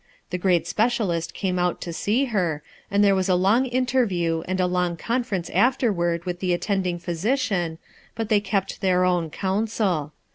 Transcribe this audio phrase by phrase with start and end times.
[0.31, 2.57] The great specialist came out to see he
[2.89, 5.23] and there was a long interview, and a long con!
[5.23, 7.77] ference afterward with the attending physici^
[8.15, 10.13] but they kept their own counsel.